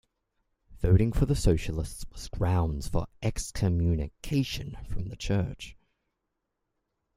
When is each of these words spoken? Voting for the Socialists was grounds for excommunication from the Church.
Voting 0.79 1.13
for 1.13 1.27
the 1.27 1.35
Socialists 1.35 2.07
was 2.11 2.27
grounds 2.27 2.87
for 2.87 3.05
excommunication 3.21 4.75
from 4.89 5.09
the 5.09 5.15
Church. 5.15 5.77